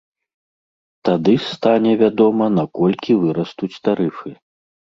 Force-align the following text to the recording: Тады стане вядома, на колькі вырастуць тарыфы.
Тады 1.09 1.35
стане 1.49 1.91
вядома, 2.03 2.49
на 2.57 2.65
колькі 2.79 3.19
вырастуць 3.27 3.73
тарыфы. 3.91 4.29